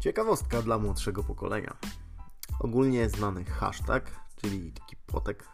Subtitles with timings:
[0.00, 1.76] Ciekawostka dla młodszego pokolenia.
[2.60, 5.48] Ogólnie znany hashtag, czyli taki płotek,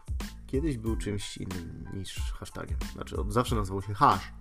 [0.47, 2.79] kiedyś był czymś innym niż hashtagiem.
[2.93, 4.33] Znaczy, od zawsze nazywał się hash.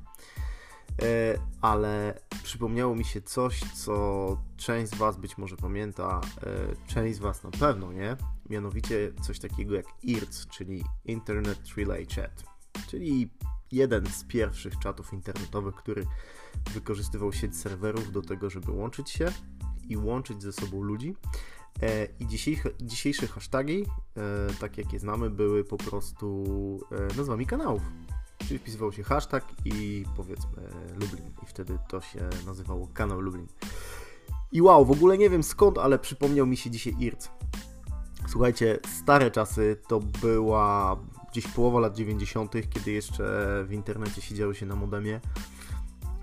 [1.02, 7.16] E, ale przypomniało mi się coś, co część z Was być może pamięta, e, część
[7.16, 8.18] z Was na pewno nie.
[8.50, 12.44] Mianowicie coś takiego jak IRC, czyli Internet Relay Chat,
[12.88, 13.30] czyli
[13.72, 16.06] jeden z pierwszych czatów internetowych, który
[16.73, 19.31] wykorzystywał sieć serwerów do tego, żeby łączyć się
[19.89, 21.16] i łączyć ze sobą ludzi.
[21.81, 23.85] E, I dzisiejsze, dzisiejsze hasztagi,
[24.17, 26.45] e, tak jak je znamy, były po prostu
[26.91, 27.81] e, nazwami kanałów.
[28.38, 30.61] Czyli wpisywał się hashtag i powiedzmy
[30.94, 31.31] Lublin.
[31.44, 33.48] I wtedy to się nazywało kanał Lublin.
[34.52, 37.30] I wow, w ogóle nie wiem skąd, ale przypomniał mi się dzisiaj IRC.
[38.27, 40.97] Słuchajcie, stare czasy to była
[41.31, 43.23] gdzieś połowa lat 90., kiedy jeszcze
[43.67, 45.20] w internecie siedziało się na modemie.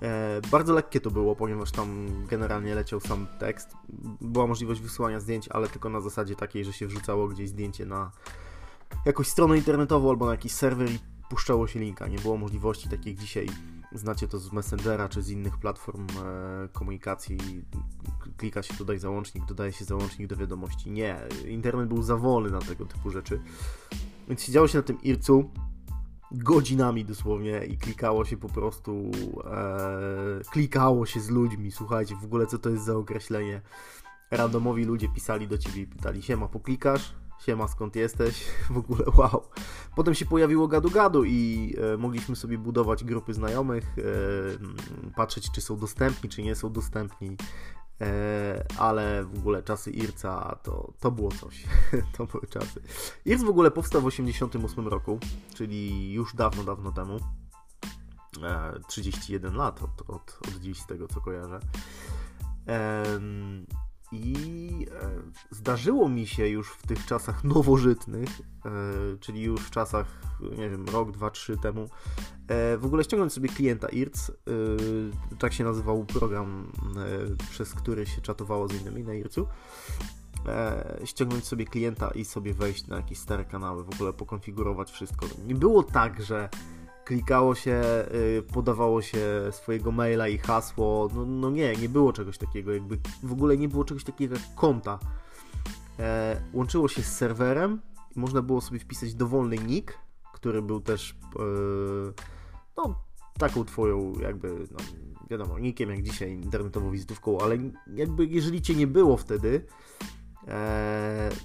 [0.03, 3.77] E, bardzo lekkie to było, ponieważ tam generalnie leciał sam tekst.
[4.21, 8.11] Była możliwość wysyłania zdjęć, ale tylko na zasadzie takiej, że się wrzucało gdzieś zdjęcie na
[9.07, 10.99] jakąś stronę internetową albo na jakiś serwer i
[11.31, 12.09] puszczało się linka.
[12.09, 13.47] Nie było możliwości takich dzisiaj,
[13.93, 17.39] znacie to z Messengera czy z innych platform e, komunikacji.
[18.37, 20.91] Klika się dodaj załącznik, dodaje się załącznik do wiadomości.
[20.91, 23.41] Nie, internet był za wolny na tego typu rzeczy.
[24.29, 25.51] Więc siedziało się na tym ircu
[26.35, 29.11] godzinami dosłownie i klikało się po prostu,
[29.45, 31.71] e, klikało się z ludźmi.
[31.71, 33.61] Słuchajcie, w ogóle co to jest za określenie?
[34.31, 37.15] Randomowi ludzie pisali do ciebie i pytali: Siema, poklikasz?
[37.47, 38.45] Siema, skąd jesteś?
[38.71, 39.43] W ogóle wow.
[39.97, 45.77] Potem się pojawiło gadu-gadu i e, mogliśmy sobie budować grupy znajomych, e, patrzeć, czy są
[45.77, 47.37] dostępni, czy nie są dostępni.
[48.03, 51.65] E, ale w ogóle czasy Irca to, to było coś.
[52.17, 52.83] to były czasy.
[53.25, 55.19] Irc w ogóle powstał w 1988 roku,
[55.55, 57.21] czyli już dawno, dawno temu.
[58.89, 61.61] 31 lat od, od, od dziś, z tego co kojarzę.
[64.13, 65.11] I e,
[65.51, 68.29] zdarzyło mi się już w tych czasach nowożytnych,
[68.65, 68.71] e,
[69.21, 70.07] czyli już w czasach,
[70.59, 71.89] nie wiem, rok, dwa, trzy temu,
[72.49, 74.33] e, w ogóle ściągnąć sobie klienta IRC.
[75.39, 76.73] Tak się nazywał program,
[77.51, 79.47] przez który się czatowało z innymi na IRC-u.
[81.05, 85.27] Ściągnąć sobie klienta i sobie wejść na jakieś stare kanały, w ogóle pokonfigurować wszystko.
[85.47, 86.49] Nie było tak, że
[87.05, 87.83] klikało się,
[88.15, 89.19] y, podawało się
[89.51, 91.09] swojego maila i hasło.
[91.15, 94.55] No, no, nie, nie było czegoś takiego, jakby w ogóle nie było czegoś takiego jak
[94.55, 94.99] konta.
[95.99, 97.81] E, łączyło się z serwerem
[98.17, 99.99] można było sobie wpisać dowolny nick,
[100.33, 101.43] który był też e,
[102.77, 103.05] no,
[103.39, 104.79] taką twoją jakby, no,
[105.31, 107.59] wiadomo, nickiem jak dzisiaj, internetową wizytówką, ale
[107.95, 109.67] jakby jeżeli cię nie było wtedy,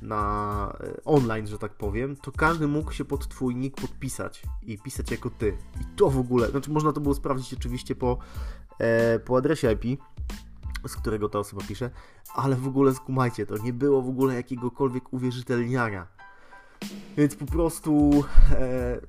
[0.01, 4.77] na e, online, że tak powiem, to każdy mógł się pod twój nick podpisać i
[4.77, 5.57] pisać jako ty.
[5.81, 8.17] I to w ogóle, znaczy można to było sprawdzić oczywiście po,
[8.79, 10.01] e, po adresie IP,
[10.87, 11.89] z którego ta osoba pisze,
[12.35, 16.07] ale w ogóle skumajcie, to nie było w ogóle jakiegokolwiek uwierzytelniania.
[17.17, 19.01] Więc po prostu e,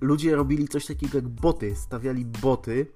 [0.00, 2.86] ludzie robili coś takiego jak boty, stawiali boty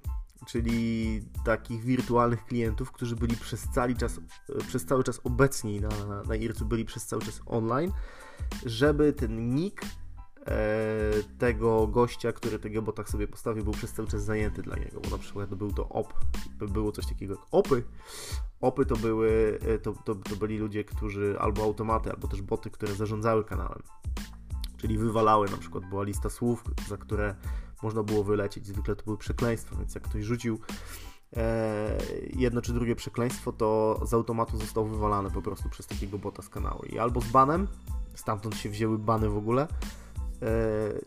[0.47, 4.21] czyli takich wirtualnych klientów, którzy byli przez cały czas,
[4.69, 7.93] przez cały czas obecni na, na IRC-u, byli przez cały czas online,
[8.67, 9.83] żeby ten nick
[10.47, 10.59] e,
[11.39, 15.11] tego gościa, który tego botach sobie postawił, był przez cały czas zajęty dla niego, bo
[15.11, 16.15] na przykład był to op,
[16.61, 17.83] było coś takiego jak opy.
[18.61, 22.71] Opy to były, e, to, to, to byli ludzie, którzy albo automaty, albo też boty,
[22.71, 23.83] które zarządzały kanałem
[24.83, 27.35] czyli wywalały, na przykład była lista słów, za które
[27.83, 28.67] można było wylecieć.
[28.67, 30.59] Zwykle to były przekleństwa, więc jak ktoś rzucił
[31.37, 31.99] e,
[32.33, 36.49] jedno czy drugie przekleństwo, to z automatu został wywalany po prostu przez takiego bota z
[36.49, 36.83] kanału.
[36.83, 37.69] I albo z banem,
[38.15, 39.69] stamtąd się wzięły bany w ogóle, e,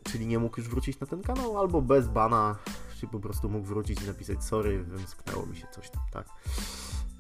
[0.04, 2.56] czyli nie mógł już wrócić na ten kanał, albo bez bana,
[3.00, 6.30] czyli po prostu mógł wrócić i napisać sorry, wymsknęło mi się coś tam, tak.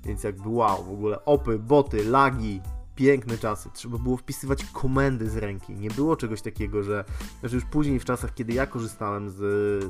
[0.03, 2.61] Więc jakby wow, w ogóle opy, boty, lagi,
[2.95, 3.69] piękne czasy.
[3.73, 5.75] Trzeba było wpisywać komendy z ręki.
[5.75, 7.05] Nie było czegoś takiego, że,
[7.43, 9.35] że już później w czasach, kiedy ja korzystałem z,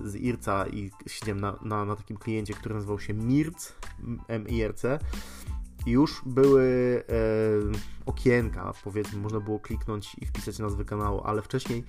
[0.07, 3.74] z IRCA i siedziałem na, na, na takim kliencie, który nazywał się MIRC,
[4.28, 5.00] M-I-R-C,
[5.86, 11.84] już były e, okienka, powiedzmy, można było kliknąć i wpisać nazwę kanału, ale wcześniej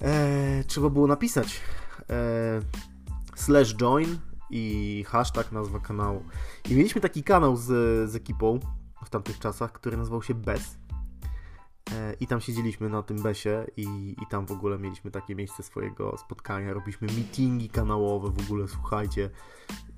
[0.00, 1.60] e, trzeba było napisać
[2.10, 2.60] e,
[3.34, 4.18] slash join
[4.50, 6.24] i hashtag nazwa kanału.
[6.70, 7.64] I mieliśmy taki kanał z,
[8.10, 8.60] z ekipą,
[9.04, 10.78] w tamtych czasach, który nazywał się BES.
[11.92, 15.62] E, I tam siedzieliśmy na tym besie i, i tam w ogóle mieliśmy takie miejsce
[15.62, 19.30] swojego spotkania, robiliśmy meetingi kanałowe w ogóle, słuchajcie.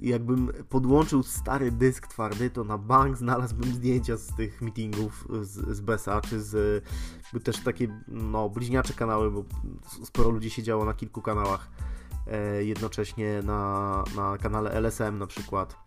[0.01, 5.81] Jakbym podłączył stary dysk twardy, to na bank znalazłbym zdjęcia z tych meetingów z, z
[5.81, 6.85] BESA, czy z...
[7.45, 9.45] Też takie, no, bliźniacze kanały, bo
[10.05, 11.71] sporo ludzi siedziało na kilku kanałach
[12.27, 15.84] e, jednocześnie na, na kanale LSM na przykład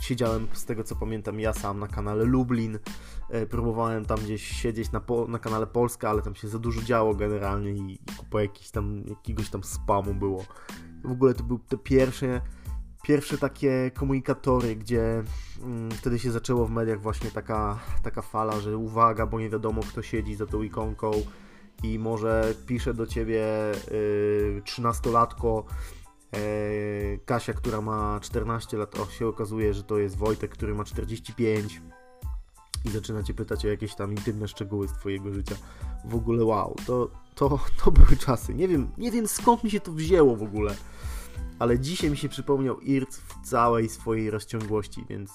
[0.00, 2.78] siedziałem z tego co pamiętam ja sam na kanale Lublin.
[3.30, 6.82] E, próbowałem tam gdzieś siedzieć na, po, na kanale Polska, ale tam się za dużo
[6.82, 8.38] działo generalnie i, i kupa
[8.72, 10.44] tam, jakiegoś tam spamu było.
[11.04, 12.40] W ogóle to były te pierwsze,
[13.02, 15.22] pierwsze takie komunikatory, gdzie
[15.62, 19.82] mm, wtedy się zaczęło w mediach właśnie taka, taka fala, że uwaga, bo nie wiadomo
[19.82, 21.10] kto siedzi za tą ikonką
[21.82, 23.46] i może pisze do ciebie
[24.64, 26.01] trzynastolatko yy, yy,
[27.24, 31.80] Kasia, która ma 14 lat, o, się okazuje, że to jest Wojtek, który ma 45
[32.84, 35.54] i zaczyna cię pytać o jakieś tam intymne szczegóły z twojego życia.
[36.04, 38.54] W ogóle wow, to, to, to były czasy.
[38.54, 40.74] Nie wiem, nie wiem skąd mi się to wzięło w ogóle,
[41.58, 45.30] ale dzisiaj mi się przypomniał IRC w całej swojej rozciągłości, więc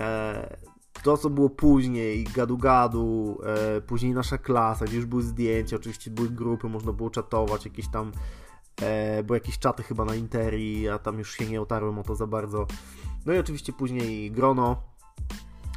[0.00, 0.56] e,
[1.02, 6.28] to, co było później, gadu-gadu, e, później nasza klasa, gdzie już były zdjęcia, oczywiście były
[6.28, 8.12] grupy, można było czatować, jakieś tam,
[8.82, 12.16] e, bo jakieś czaty chyba na Interi, a tam już się nie otarłem o to
[12.16, 12.66] za bardzo.
[13.26, 14.82] No i oczywiście później Grono,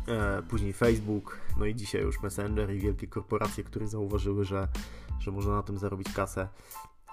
[0.08, 4.68] e, później Facebook, no i dzisiaj już Messenger i wielkie korporacje, które zauważyły, że,
[5.20, 6.48] że można na tym zarobić kasę.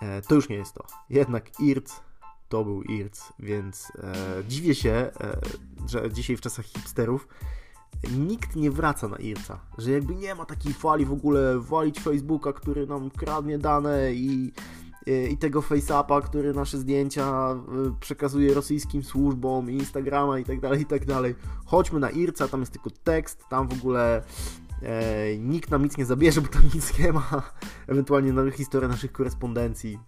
[0.03, 0.87] E, to już nie jest to.
[1.11, 2.01] Jednak IRC
[2.49, 5.13] to był IRC, więc e, dziwię się, e,
[5.89, 7.29] że dzisiaj w czasach hipsterów
[8.19, 12.53] nikt nie wraca na IRCA, że jakby nie ma takiej fali w ogóle walić Facebooka,
[12.53, 14.53] który nam kradnie dane i,
[15.07, 20.87] i tego FaceAppa, który nasze zdjęcia y, przekazuje rosyjskim służbom, Instagrama i tak dalej, i
[20.87, 21.35] tak dalej.
[21.65, 24.23] Chodźmy na IRCA, tam jest tylko tekst, tam w ogóle
[24.83, 27.43] e, nikt nam nic nie zabierze, bo tam nic nie ma,
[27.87, 29.99] ewentualnie na historię naszych korespondencji.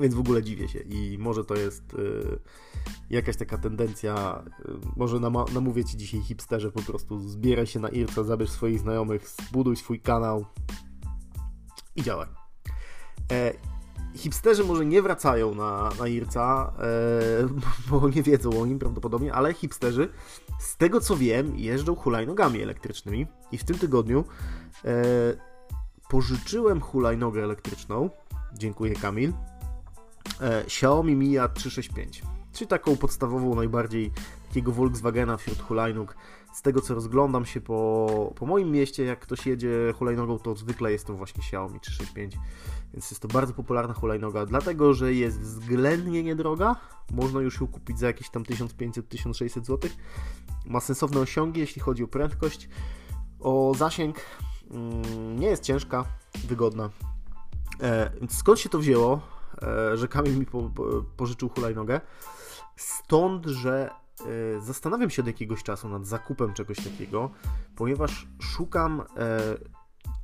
[0.00, 2.38] Więc w ogóle dziwię się i może to jest y,
[3.10, 5.20] jakaś taka tendencja, y, może
[5.54, 10.00] namówię Ci dzisiaj hipsterze po prostu zbieraj się na IRCA, zabierz swoich znajomych, zbuduj swój
[10.00, 10.44] kanał
[11.96, 12.37] i działaj.
[13.32, 13.52] E,
[14.14, 16.82] hipsterzy może nie wracają na, na IRCA, e,
[17.90, 20.08] bo nie wiedzą o nim prawdopodobnie, ale hipsterzy
[20.58, 23.26] z tego co wiem jeżdżą hulajnogami elektrycznymi.
[23.52, 24.24] I w tym tygodniu
[24.84, 24.94] e,
[26.08, 28.10] pożyczyłem hulajnogę elektryczną,
[28.54, 29.32] dziękuję Kamil,
[30.40, 32.22] e, Xiaomi Mi 365,
[32.52, 34.12] czyli taką podstawową, najbardziej
[34.48, 36.16] takiego Volkswagena wśród hulajnóg.
[36.52, 40.92] Z tego co rozglądam się po, po moim mieście, jak ktoś jedzie hulajnogą, to zwykle
[40.92, 42.36] jest to właśnie Xiaomi 365,
[42.92, 46.76] więc jest to bardzo popularna hulajnoga, dlatego że jest względnie niedroga,
[47.10, 49.90] można już ją kupić za jakieś tam 1500-1600 zł.
[50.66, 52.68] Ma sensowne osiągi, jeśli chodzi o prędkość,
[53.40, 54.16] o zasięg,
[54.70, 56.04] mm, nie jest ciężka,
[56.48, 56.90] wygodna.
[57.80, 59.20] E, więc skąd się to wzięło?
[59.62, 60.84] E, że Kamil mi po, po,
[61.16, 62.00] pożyczył hulajnogę.
[62.76, 63.90] Stąd, że
[64.60, 67.30] zastanawiam się od jakiegoś czasu nad zakupem czegoś takiego,
[67.76, 69.04] ponieważ szukam e,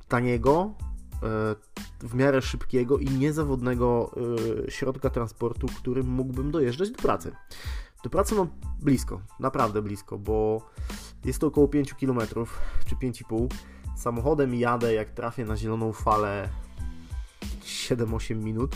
[0.07, 0.73] taniego,
[1.99, 4.11] w miarę szybkiego i niezawodnego
[4.69, 7.31] środka transportu, którym mógłbym dojeżdżać do pracy.
[8.03, 8.47] Do pracy mam
[8.81, 10.69] blisko, naprawdę blisko, bo
[11.25, 12.19] jest to około 5 km
[12.85, 13.47] czy 5,5.
[13.97, 16.49] Samochodem jadę, jak trafię na zieloną falę
[17.63, 18.75] 7-8 minut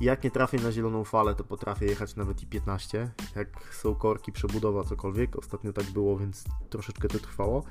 [0.00, 3.10] jak nie trafię na zieloną falę, to potrafię jechać nawet i 15.
[3.36, 5.36] Jak są korki, przebudowa, cokolwiek.
[5.36, 7.64] Ostatnio tak było, więc troszeczkę to trwało.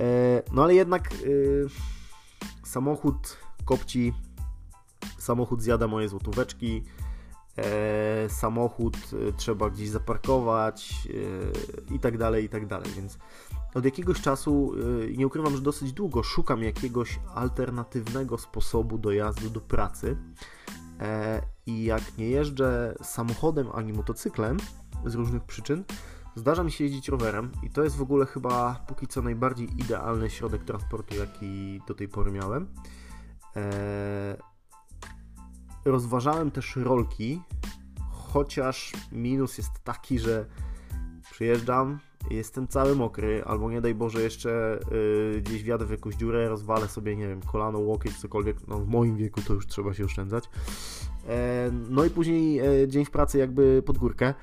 [0.00, 1.66] E, no ale jednak y,
[2.64, 4.12] samochód kopci,
[5.18, 6.84] samochód zjada moje złotóweczki.
[7.56, 8.96] E, samochód
[9.36, 11.08] trzeba gdzieś zaparkować
[11.90, 12.90] i tak dalej, i tak dalej.
[12.96, 13.18] Więc
[13.74, 14.72] od jakiegoś czasu,
[15.16, 20.16] nie ukrywam, że dosyć długo szukam jakiegoś alternatywnego sposobu dojazdu do pracy.
[21.00, 24.56] E, I jak nie jeżdżę samochodem ani motocyklem
[25.06, 25.84] z różnych przyczyn,
[26.34, 30.30] zdarza mi się jeździć rowerem i to jest w ogóle chyba póki co najbardziej idealny
[30.30, 32.74] środek transportu, jaki do tej pory miałem.
[33.56, 34.36] E,
[35.84, 37.42] rozważałem też rolki,
[38.10, 40.46] chociaż minus jest taki, że
[41.30, 41.98] przyjeżdżam,
[42.30, 44.80] jestem cały mokry, albo nie daj Boże jeszcze
[45.34, 48.88] yy, gdzieś wjadę w jakąś dziurę, rozwalę sobie, nie wiem, kolano, łokieć, cokolwiek, no w
[48.88, 50.50] moim wieku to już trzeba się oszczędzać.
[51.28, 54.34] E, no i później e, dzień w pracy jakby pod górkę.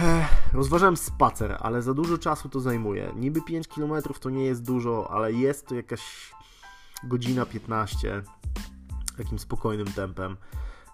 [0.00, 3.12] E, rozważałem spacer, ale za dużo czasu to zajmuje.
[3.16, 6.30] Niby 5 km to nie jest dużo, ale jest to jakaś
[7.04, 8.22] godzina 15
[9.16, 10.36] takim spokojnym tempem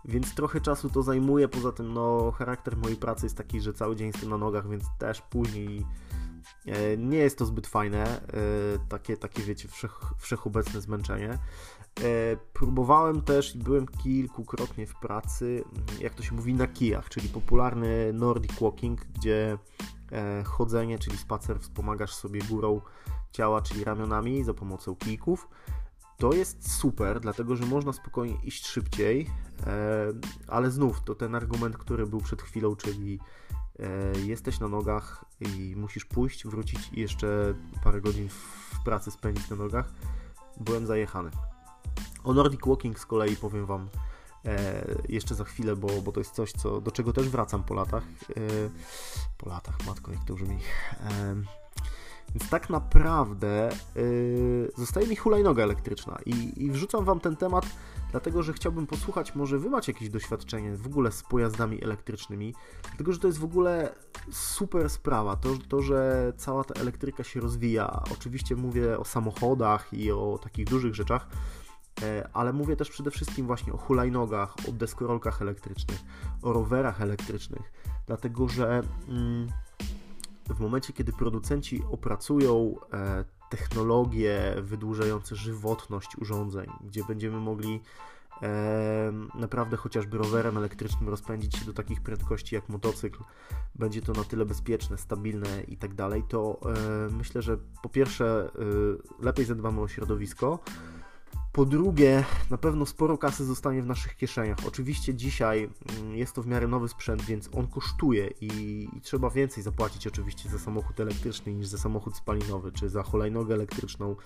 [0.04, 1.48] więc trochę czasu to zajmuje.
[1.48, 4.84] Poza tym, no, charakter mojej pracy jest taki, że cały dzień jestem na nogach, więc
[4.98, 5.86] też później
[6.66, 8.04] e, nie jest to zbyt fajne.
[8.04, 8.22] E,
[8.88, 11.30] takie, takie wiecie, wszech, wszechobecne zmęczenie.
[11.30, 15.64] E, próbowałem też i byłem kilkukrotnie w pracy,
[16.00, 19.58] jak to się mówi, na kijach, czyli popularny Nordic Walking, gdzie
[20.44, 22.80] chodzenie, czyli spacer, wspomagasz sobie górą
[23.32, 25.48] ciała, czyli ramionami za pomocą kijków.
[26.20, 29.30] To jest super, dlatego że można spokojnie iść szybciej,
[29.66, 30.06] e,
[30.48, 33.18] ale znów to ten argument, który był przed chwilą, czyli
[33.78, 39.50] e, jesteś na nogach i musisz pójść, wrócić i jeszcze parę godzin w pracy spędzić
[39.50, 39.92] na nogach,
[40.56, 41.30] byłem zajechany.
[42.24, 43.88] O Nordic Walking z kolei powiem Wam
[44.44, 47.74] e, jeszcze za chwilę, bo, bo to jest coś, co, do czego też wracam po
[47.74, 48.04] latach.
[49.38, 50.58] Po latach, matko, jak to brzmi.
[52.34, 57.66] Więc tak naprawdę yy, zostaje mi hulajnoga elektryczna i, i wrzucam Wam ten temat,
[58.10, 63.12] dlatego że chciałbym posłuchać, może Wy macie jakieś doświadczenie w ogóle z pojazdami elektrycznymi, dlatego
[63.12, 63.94] że to jest w ogóle
[64.30, 68.02] super sprawa, to, to że cała ta elektryka się rozwija.
[68.12, 71.26] Oczywiście mówię o samochodach i o takich dużych rzeczach,
[72.02, 76.00] e, ale mówię też przede wszystkim właśnie o hulajnogach, o deskorolkach elektrycznych,
[76.42, 77.72] o rowerach elektrycznych,
[78.06, 78.82] dlatego że...
[79.08, 79.48] Mm,
[80.54, 87.80] w momencie, kiedy producenci opracują e, technologie wydłużające żywotność urządzeń, gdzie będziemy mogli
[88.42, 93.24] e, naprawdę chociażby rowerem elektrycznym rozpędzić się do takich prędkości jak motocykl,
[93.74, 98.50] będzie to na tyle bezpieczne, stabilne i tak dalej, to e, myślę, że po pierwsze
[99.20, 100.58] lepiej zadbamy o środowisko,
[101.52, 104.58] po drugie, na pewno sporo kasy zostanie w naszych kieszeniach.
[104.68, 108.46] Oczywiście dzisiaj mm, jest to w miarę nowy sprzęt, więc on kosztuje i,
[108.96, 113.54] i, trzeba więcej zapłacić oczywiście za samochód elektryczny niż za samochód spalinowy, czy za hulajnogę
[113.54, 114.16] elektryczną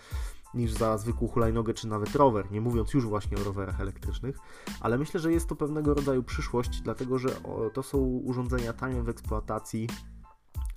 [0.55, 4.39] niż za zwykłą hulajnogę, czy nawet rower, nie mówiąc już właśnie o rowerach elektrycznych,
[4.81, 7.29] ale myślę, że jest to pewnego rodzaju przyszłość, dlatego że
[7.73, 9.89] to są urządzenia tanie w eksploatacji,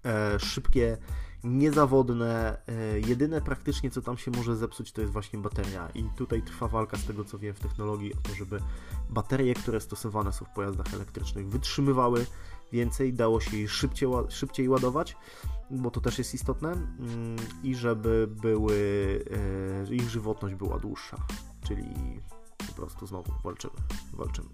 [0.05, 0.97] e, szybkie,
[1.43, 2.57] niezawodne.
[2.67, 5.89] E, jedyne praktycznie, co tam się może zepsuć, to jest właśnie bateria.
[5.95, 8.59] I tutaj trwa walka z tego, co wiem w technologii, o to, żeby
[9.09, 12.25] baterie, które stosowane są w pojazdach elektrycznych, wytrzymywały
[12.71, 15.17] więcej, dało się je szybciej, szybciej ładować,
[15.71, 18.75] bo to też jest istotne, mm, i żeby były,
[19.89, 21.17] e, ich żywotność była dłuższa.
[21.67, 21.83] Czyli
[22.67, 23.73] po prostu znowu walczymy,
[24.13, 24.49] walczymy.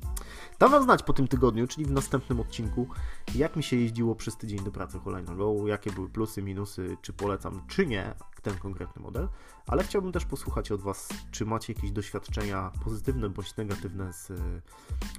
[0.63, 2.87] Dam Wam znać po tym tygodniu, czyli w następnym odcinku,
[3.35, 7.61] jak mi się jeździło przez tydzień do pracy hulajnogą, jakie były plusy, minusy, czy polecam,
[7.67, 9.29] czy nie ten konkretny model,
[9.67, 14.35] ale chciałbym też posłuchać od Was, czy macie jakieś doświadczenia pozytywne bądź negatywne z e,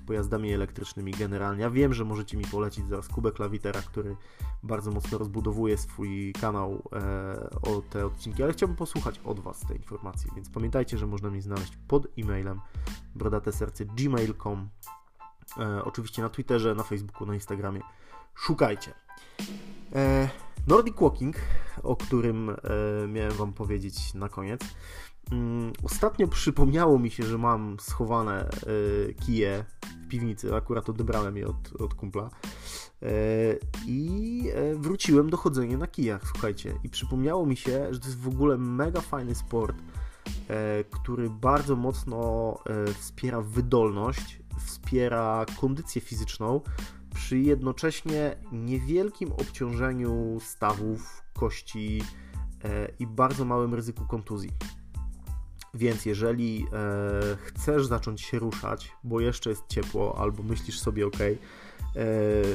[0.06, 1.62] pojazdami elektrycznymi generalnie.
[1.62, 4.16] Ja wiem, że możecie mi polecić zaraz Kubę Klawitera, który
[4.62, 9.76] bardzo mocno rozbudowuje swój kanał e, o te odcinki, ale chciałbym posłuchać od Was tej
[9.76, 12.60] informacji, więc pamiętajcie, że można mnie znaleźć pod e-mailem
[13.14, 14.68] brodateserce.gmail.com
[15.58, 17.80] e, oczywiście na Twitterze, na Facebooku, na Instagramie.
[18.34, 18.94] Szukajcie.
[19.94, 20.28] E,
[20.66, 21.36] Nordic Walking,
[21.82, 22.54] o którym e,
[23.08, 24.60] miałem Wam powiedzieć na koniec.
[25.32, 29.64] Mm, ostatnio przypomniało mi się, że mam schowane e, kije
[30.04, 32.30] w piwnicy, akurat odebrałem je od, od kumpla.
[33.02, 33.08] E,
[33.86, 36.74] I e, wróciłem do chodzenia na kijach, słuchajcie.
[36.84, 39.76] I przypomniało mi się, że to jest w ogóle mega fajny sport,
[40.90, 42.58] który bardzo mocno
[42.98, 46.60] wspiera wydolność, wspiera kondycję fizyczną
[47.14, 52.02] przy jednocześnie niewielkim obciążeniu stawów, kości
[52.64, 54.50] e, i bardzo małym ryzyku kontuzji.
[55.74, 61.20] Więc jeżeli e, chcesz zacząć się ruszać, bo jeszcze jest ciepło, albo myślisz sobie, ok,
[61.20, 61.36] e,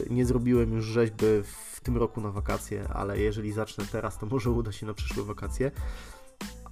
[0.09, 4.51] nie zrobiłem już rzeźby w tym roku na wakacje, ale jeżeli zacznę teraz, to może
[4.51, 5.71] uda się na przyszłe wakacje,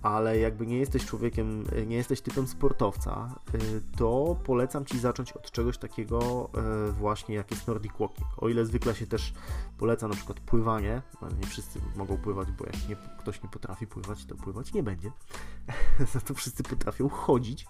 [0.07, 5.51] ale jakby nie jesteś człowiekiem, nie jesteś typem sportowca, y, to polecam Ci zacząć od
[5.51, 6.49] czegoś takiego
[6.89, 8.27] y, właśnie jak jest Nordic Walking.
[8.37, 9.33] O ile zwykle się też
[9.77, 11.01] poleca na przykład pływanie,
[11.41, 15.11] nie wszyscy mogą pływać, bo jak nie, ktoś nie potrafi pływać, to pływać nie będzie.
[16.13, 17.65] Za to wszyscy potrafią chodzić.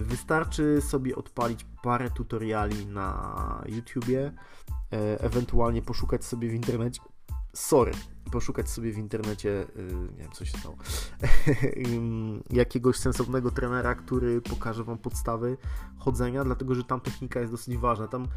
[0.00, 4.32] Wystarczy sobie odpalić parę tutoriali na YouTubie,
[5.20, 7.00] ewentualnie poszukać sobie w internecie.
[7.52, 7.92] Sorry,
[8.32, 10.76] poszukać sobie w internecie, y, nie wiem co się stało,
[12.50, 15.56] jakiegoś sensownego trenera, który pokaże Wam podstawy
[15.98, 18.08] chodzenia, dlatego że tam technika jest dosyć ważna.
[18.08, 18.28] Tam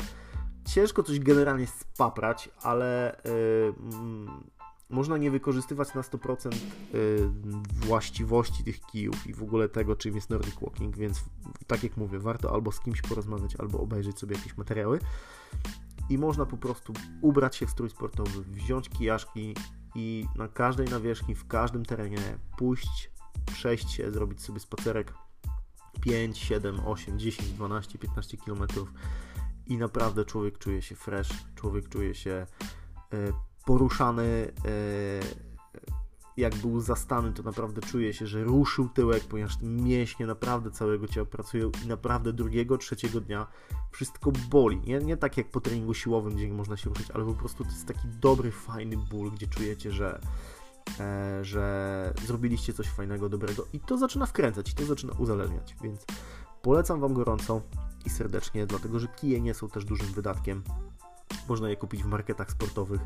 [0.65, 3.73] ciężko coś generalnie spaprać, ale yy,
[4.89, 6.55] można nie wykorzystywać na 100%
[6.93, 7.31] yy,
[7.73, 11.23] właściwości tych kijów i w ogóle tego, czym jest Nordic Walking, więc
[11.67, 14.99] tak jak mówię, warto albo z kimś porozmawiać, albo obejrzeć sobie jakieś materiały
[16.09, 19.55] i można po prostu ubrać się w strój sportowy, wziąć kijaszki
[19.95, 23.11] i na każdej nawierzchni, w każdym terenie pójść,
[23.45, 25.13] przejść się, zrobić sobie spacerek
[26.01, 28.67] 5, 7, 8, 10, 12, 15 km
[29.65, 32.47] i naprawdę człowiek czuje się fresh, człowiek czuje się e,
[33.65, 35.44] poruszany, e,
[36.37, 41.25] jak był zastany, to naprawdę czuje się, że ruszył tyłek, ponieważ mięśnie naprawdę całego ciała
[41.25, 43.47] pracują i naprawdę drugiego, trzeciego dnia
[43.91, 44.79] wszystko boli.
[44.79, 47.69] Nie, nie tak jak po treningu siłowym, gdzie można się ruszyć, ale po prostu to
[47.69, 50.19] jest taki dobry, fajny ból, gdzie czujecie, że,
[50.99, 56.05] e, że zrobiliście coś fajnego, dobrego i to zaczyna wkręcać, i to zaczyna uzależniać, więc
[56.61, 57.61] polecam Wam gorąco
[58.05, 60.63] i serdecznie, dlatego że kije nie są też dużym wydatkiem.
[61.49, 63.01] Można je kupić w marketach sportowych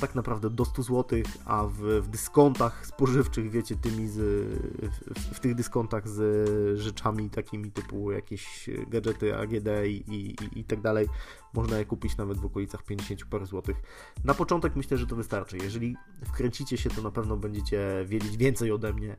[0.00, 5.40] tak naprawdę do 100 zł, a w, w dyskontach spożywczych, wiecie, tymi z, w, w,
[5.40, 11.08] tych dyskontach z rzeczami takimi typu jakieś gadżety AGD i, i, i tak dalej,
[11.54, 13.76] można je kupić nawet w okolicach 50 par złotych.
[14.24, 15.58] Na początek myślę, że to wystarczy.
[15.58, 19.16] Jeżeli wkręcicie się, to na pewno będziecie wiedzieć więcej ode mnie.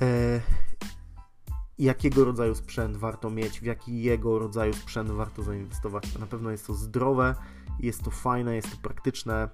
[0.00, 0.40] E,
[1.78, 6.18] jakiego rodzaju sprzęt warto mieć, w jakiego rodzaju sprzęt warto zainwestować.
[6.18, 7.34] Na pewno jest to zdrowe,
[7.80, 9.48] jest to fajne, jest to praktyczne,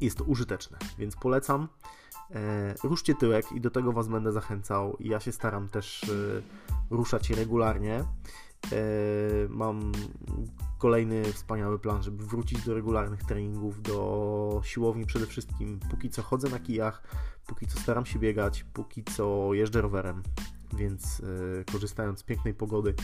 [0.00, 1.68] jest to użyteczne, więc polecam.
[2.34, 4.96] E, ruszcie tyłek i do tego Was będę zachęcał.
[5.00, 6.06] Ja się staram też e,
[6.90, 7.94] ruszać regularnie.
[8.00, 8.06] E,
[9.48, 9.92] mam
[10.78, 15.80] kolejny wspaniały plan, żeby wrócić do regularnych treningów, do siłowni przede wszystkim.
[15.90, 17.02] Póki co chodzę na kijach,
[17.46, 20.22] póki co staram się biegać, póki co jeżdżę rowerem,
[20.72, 21.22] więc
[21.72, 22.94] korzystając z pięknej pogody,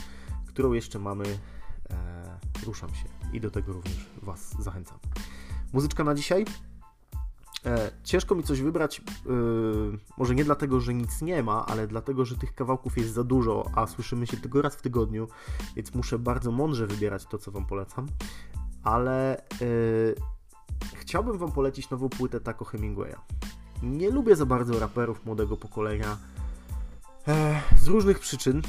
[0.46, 1.24] którą jeszcze mamy,
[2.66, 4.98] ruszam się i do tego również Was zachęcam.
[5.72, 6.44] Muzyczka na dzisiaj?
[7.66, 9.02] E, ciężko mi coś wybrać, e,
[10.18, 13.70] może nie dlatego, że nic nie ma, ale dlatego, że tych kawałków jest za dużo,
[13.74, 15.28] a słyszymy się tylko raz w tygodniu,
[15.76, 18.06] więc muszę bardzo mądrze wybierać to, co Wam polecam.
[18.82, 19.44] Ale e,
[20.94, 23.16] chciałbym Wam polecić nową płytę Taco Hemingwaya.
[23.82, 26.16] Nie lubię za bardzo raperów młodego pokolenia
[27.76, 28.62] z różnych przyczyn,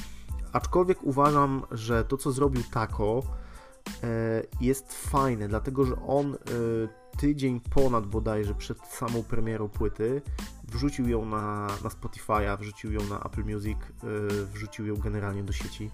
[0.54, 3.24] aczkolwiek uważam, że to, co zrobił Taco,
[4.62, 6.38] jest fajne, dlatego że on
[7.18, 10.22] tydzień ponad bodajże przed samą premierą płyty
[10.64, 15.54] wrzucił ją na, na Spotify'a, wrzucił ją na Apple Music, yy, wrzucił ją generalnie do
[15.54, 15.90] sieci.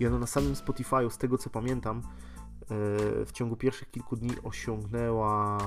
[0.00, 2.02] I ona na samym Spotify'u, z tego co pamiętam,
[3.26, 5.58] w ciągu pierwszych kilku dni osiągnęła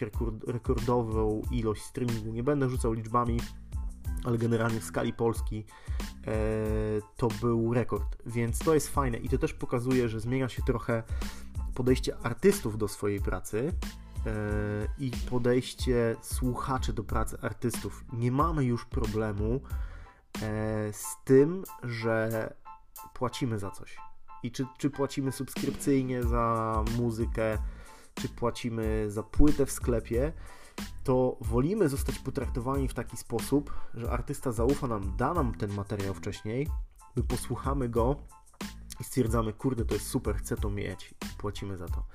[0.00, 2.32] rekord, rekordową ilość streamingu.
[2.32, 3.40] Nie będę rzucał liczbami,
[4.26, 5.64] ale generalnie w skali Polski
[6.26, 6.32] e,
[7.16, 11.02] to był rekord, więc to jest fajne i to też pokazuje, że zmienia się trochę
[11.74, 13.72] podejście artystów do swojej pracy
[14.26, 18.04] E, i podejście słuchaczy do pracy artystów.
[18.12, 19.60] Nie mamy już problemu
[20.42, 22.54] e, z tym, że
[23.14, 23.96] płacimy za coś.
[24.42, 27.58] I czy, czy płacimy subskrypcyjnie za muzykę,
[28.14, 30.32] czy płacimy za płytę w sklepie,
[31.04, 36.14] to wolimy zostać potraktowani w taki sposób, że artysta zaufa nam, da nam ten materiał
[36.14, 36.68] wcześniej,
[37.16, 38.16] my posłuchamy go
[39.00, 42.06] i stwierdzamy, kurde, to jest super, chcę to mieć i płacimy za to.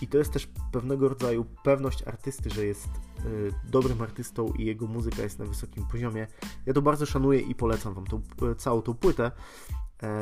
[0.00, 2.88] I to jest też pewnego rodzaju pewność artysty, że jest
[3.24, 6.26] y, dobrym artystą i jego muzyka jest na wysokim poziomie.
[6.66, 8.22] Ja to bardzo szanuję i polecam Wam tą,
[8.52, 9.30] y, całą tą płytę,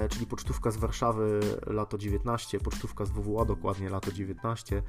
[0.09, 4.83] czyli pocztówka z Warszawy lato 19, pocztówka z WWA dokładnie lato 19 e,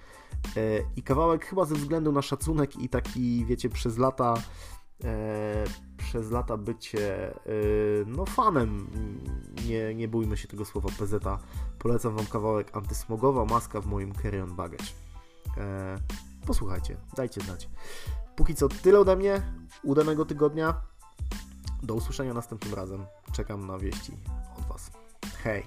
[0.95, 4.34] i kawałek chyba ze względu na szacunek i taki, wiecie, przez lata
[5.03, 5.63] e,
[5.97, 7.51] przez lata bycie e,
[8.06, 8.88] no fanem,
[9.67, 11.23] nie, nie bójmy się tego słowa PZ,
[11.79, 14.86] polecam Wam kawałek antysmogowa maska w moim carry on baggage.
[15.58, 15.95] E,
[16.47, 17.69] posłuchajcie, dajcie znać.
[18.36, 19.41] Póki co tyle ode mnie,
[19.84, 20.82] udanego tygodnia,
[21.84, 23.06] do usłyszenia następnym razem.
[23.32, 24.12] Czekam na wieści
[25.43, 25.65] Hej!